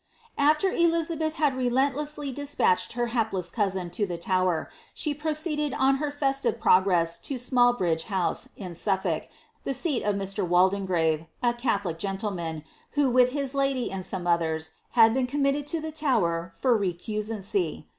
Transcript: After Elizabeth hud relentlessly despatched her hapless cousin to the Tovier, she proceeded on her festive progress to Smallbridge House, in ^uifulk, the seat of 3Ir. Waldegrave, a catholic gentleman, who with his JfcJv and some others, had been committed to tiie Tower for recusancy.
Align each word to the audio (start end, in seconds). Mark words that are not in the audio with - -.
After 0.39 0.71
Elizabeth 0.71 1.35
hud 1.35 1.53
relentlessly 1.53 2.31
despatched 2.31 2.93
her 2.93 3.09
hapless 3.13 3.51
cousin 3.51 3.91
to 3.91 4.07
the 4.07 4.17
Tovier, 4.17 4.65
she 4.95 5.13
proceeded 5.13 5.75
on 5.75 5.97
her 5.97 6.11
festive 6.11 6.59
progress 6.59 7.19
to 7.19 7.35
Smallbridge 7.35 8.05
House, 8.05 8.49
in 8.57 8.71
^uifulk, 8.71 9.27
the 9.63 9.75
seat 9.75 10.01
of 10.01 10.15
3Ir. 10.15 10.47
Waldegrave, 10.49 11.27
a 11.43 11.53
catholic 11.53 11.99
gentleman, 11.99 12.63
who 12.93 13.11
with 13.11 13.29
his 13.29 13.53
JfcJv 13.53 13.93
and 13.93 14.03
some 14.03 14.25
others, 14.25 14.71
had 14.93 15.13
been 15.13 15.27
committed 15.27 15.67
to 15.67 15.79
tiie 15.79 15.93
Tower 15.93 16.51
for 16.55 16.75
recusancy. 16.75 17.85